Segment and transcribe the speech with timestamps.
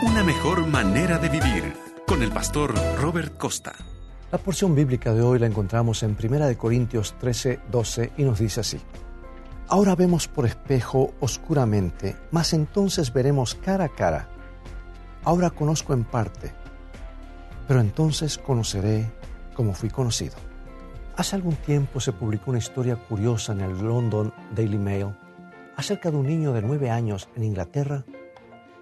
[0.00, 1.74] Una mejor manera de vivir
[2.06, 3.72] con el pastor Robert Costa.
[4.30, 8.60] La porción bíblica de hoy la encontramos en 1 Corintios 13, 12 y nos dice
[8.60, 8.78] así.
[9.66, 14.28] Ahora vemos por espejo oscuramente, mas entonces veremos cara a cara.
[15.24, 16.52] Ahora conozco en parte,
[17.66, 19.10] pero entonces conoceré
[19.52, 20.36] como fui conocido.
[21.16, 25.08] Hace algún tiempo se publicó una historia curiosa en el London Daily Mail
[25.76, 28.04] acerca de un niño de nueve años en Inglaterra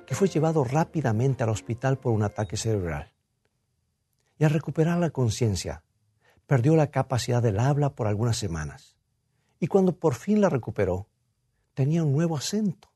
[0.07, 3.13] que fue llevado rápidamente al hospital por un ataque cerebral.
[4.39, 5.83] Y al recuperar la conciencia,
[6.47, 8.97] perdió la capacidad del habla por algunas semanas.
[9.59, 11.09] Y cuando por fin la recuperó,
[11.75, 12.91] tenía un nuevo acento.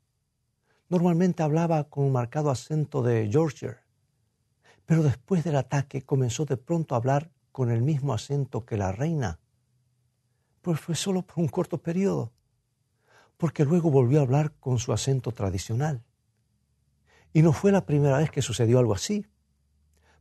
[0.89, 3.79] Normalmente hablaba con un marcado acento de Yorkshire,
[4.87, 8.93] pero después del ataque comenzó de pronto a hablar con el mismo acento que la
[8.93, 9.41] reina.
[10.63, 12.33] Pues fue solo por un corto periodo,
[13.37, 16.05] porque luego volvió a hablar con su acento tradicional.
[17.33, 19.27] Y no fue la primera vez que sucedió algo así,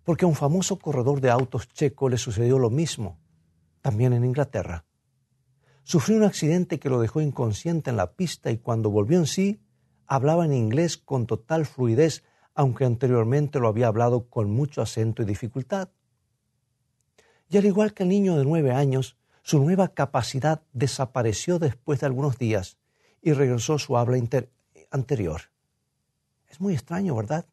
[0.04, 3.20] porque a un famoso corredor de autos checo le sucedió lo mismo,
[3.82, 4.86] también en Inglaterra.
[5.84, 9.60] Sufrió un accidente que lo dejó inconsciente en la pista y cuando volvió en sí,
[10.06, 15.26] hablaba en inglés con total fluidez, aunque anteriormente lo había hablado con mucho acento y
[15.26, 15.90] dificultad.
[17.50, 22.06] Y al igual que el niño de nueve años, su nueva capacidad desapareció después de
[22.06, 22.78] algunos días
[23.22, 24.20] y regresó su habla
[24.92, 25.42] anterior.
[26.50, 27.46] Es muy extraño, ¿verdad?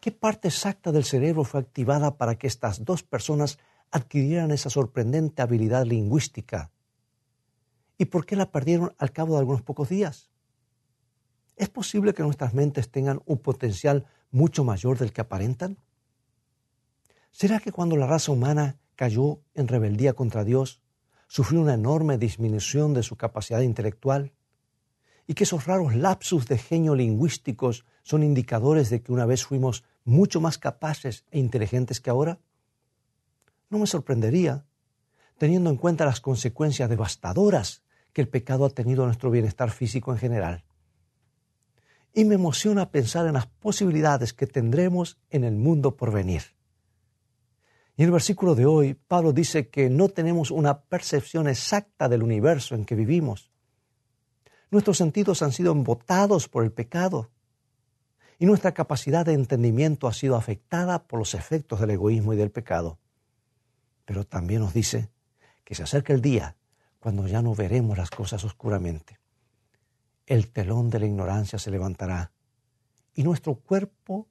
[0.00, 3.58] ¿Qué parte exacta del cerebro fue activada para que estas dos personas
[3.90, 6.70] adquirieran esa sorprendente habilidad lingüística?
[7.98, 10.30] ¿Y por qué la perdieron al cabo de algunos pocos días?
[11.56, 15.78] ¿Es posible que nuestras mentes tengan un potencial mucho mayor del que aparentan?
[17.32, 20.80] ¿Será que cuando la raza humana cayó en rebeldía contra Dios,
[21.26, 24.32] sufrió una enorme disminución de su capacidad intelectual?
[25.28, 29.84] Y que esos raros lapsus de genio lingüísticos son indicadores de que una vez fuimos
[30.04, 32.40] mucho más capaces e inteligentes que ahora?
[33.68, 34.64] No me sorprendería,
[35.36, 37.82] teniendo en cuenta las consecuencias devastadoras
[38.14, 40.64] que el pecado ha tenido a nuestro bienestar físico en general.
[42.14, 46.42] Y me emociona pensar en las posibilidades que tendremos en el mundo por venir.
[47.98, 52.22] Y en el versículo de hoy, Pablo dice que no tenemos una percepción exacta del
[52.22, 53.50] universo en que vivimos
[54.70, 57.30] Nuestros sentidos han sido embotados por el pecado
[58.38, 62.50] y nuestra capacidad de entendimiento ha sido afectada por los efectos del egoísmo y del
[62.50, 62.98] pecado.
[64.04, 65.10] Pero también nos dice
[65.64, 66.56] que se acerca el día
[67.00, 69.18] cuando ya no veremos las cosas oscuramente.
[70.26, 72.32] El telón de la ignorancia se levantará
[73.14, 74.28] y nuestro cuerpo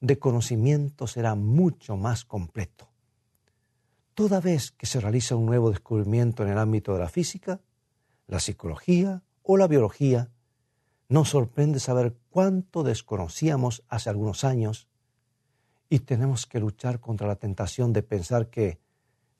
[0.00, 2.88] de conocimiento será mucho más completo.
[4.14, 7.60] Toda vez que se realiza un nuevo descubrimiento en el ámbito de la física,
[8.26, 10.30] la psicología o la biología,
[11.08, 14.88] nos sorprende saber cuánto desconocíamos hace algunos años
[15.90, 18.80] y tenemos que luchar contra la tentación de pensar que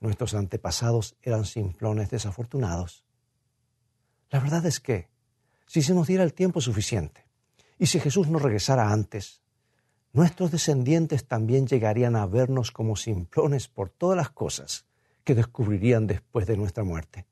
[0.01, 3.05] nuestros antepasados eran simplones desafortunados.
[4.31, 5.09] La verdad es que,
[5.67, 7.27] si se nos diera el tiempo suficiente
[7.79, 9.41] y si Jesús no regresara antes,
[10.13, 14.85] nuestros descendientes también llegarían a vernos como simplones por todas las cosas
[15.25, 17.27] que descubrirían después de nuestra muerte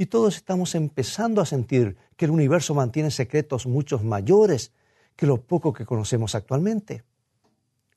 [0.00, 4.72] y todos estamos empezando a sentir que el universo mantiene secretos muchos mayores
[5.14, 7.04] que lo poco que conocemos actualmente.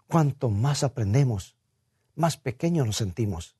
[0.05, 1.55] Cuanto más aprendemos,
[2.15, 3.55] más pequeños nos sentimos.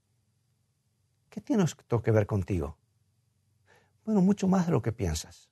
[1.30, 2.76] ¿Qué tiene esto que ver contigo?
[4.04, 5.50] Bueno, mucho más de lo que piensas.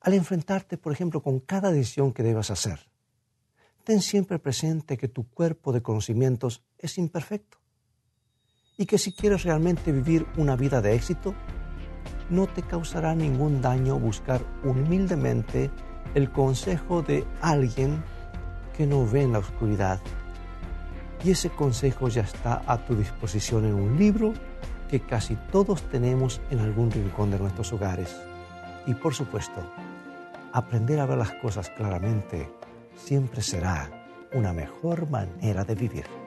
[0.00, 2.88] Al enfrentarte, por ejemplo, con cada decisión que debas hacer,
[3.84, 7.61] ten siempre presente que tu cuerpo de conocimientos es imperfecto
[8.82, 11.36] y que si quieres realmente vivir una vida de éxito,
[12.30, 15.70] no te causará ningún daño buscar humildemente
[16.16, 18.02] el consejo de alguien
[18.76, 20.00] que no ve en la oscuridad.
[21.22, 24.32] Y ese consejo ya está a tu disposición en un libro
[24.90, 28.20] que casi todos tenemos en algún rincón de nuestros hogares.
[28.88, 29.62] Y por supuesto,
[30.52, 32.50] aprender a ver las cosas claramente
[32.96, 33.88] siempre será
[34.32, 36.21] una mejor manera de vivir.